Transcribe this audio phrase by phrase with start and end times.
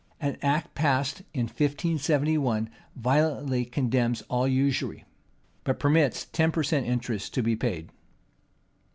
[0.19, 5.05] An act passed in 1571 violently condemns all usury;
[5.63, 7.89] but permits ten per cent, interest to be paid.